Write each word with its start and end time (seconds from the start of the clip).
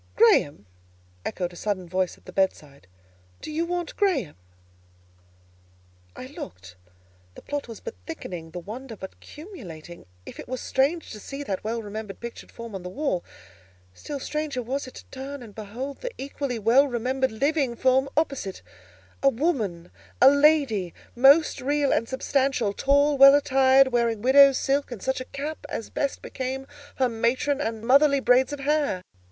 "Graham!" 0.15 0.65
echoed 1.23 1.53
a 1.53 1.55
sudden 1.55 1.87
voice 1.87 2.17
at 2.17 2.25
the 2.25 2.33
bedside. 2.33 2.87
"Do 3.39 3.51
you 3.51 3.67
want 3.67 3.95
Graham?" 3.95 4.35
I 6.15 6.25
looked. 6.25 6.75
The 7.35 7.43
plot 7.43 7.67
was 7.67 7.79
but 7.81 7.93
thickening; 8.07 8.49
the 8.49 8.57
wonder 8.57 8.95
but 8.95 9.13
culminating. 9.21 10.07
If 10.25 10.39
it 10.39 10.47
was 10.47 10.59
strange 10.59 11.11
to 11.11 11.19
see 11.19 11.43
that 11.43 11.63
well 11.63 11.83
remembered 11.83 12.19
pictured 12.19 12.51
form 12.51 12.73
on 12.73 12.81
the 12.81 12.89
wall, 12.89 13.23
still 13.93 14.19
stranger 14.19 14.63
was 14.63 14.87
it 14.87 14.95
to 14.95 15.05
turn 15.11 15.43
and 15.43 15.53
behold 15.53 16.01
the 16.01 16.09
equally 16.17 16.57
well 16.57 16.87
remembered 16.87 17.31
living 17.31 17.75
form 17.75 18.09
opposite—a 18.17 19.29
woman, 19.29 19.91
a 20.19 20.31
lady, 20.31 20.95
most 21.15 21.61
real 21.61 21.93
and 21.93 22.09
substantial, 22.09 22.73
tall, 22.73 23.19
well 23.19 23.35
attired, 23.35 23.89
wearing 23.89 24.23
widow's 24.23 24.57
silk, 24.57 24.89
and 24.91 25.03
such 25.03 25.21
a 25.21 25.25
cap 25.25 25.63
as 25.69 25.91
best 25.91 26.23
became 26.23 26.65
her 26.95 27.07
matron 27.07 27.61
and 27.61 27.83
motherly 27.83 28.19
braids 28.19 28.51
of 28.51 28.61
hair. 28.61 29.03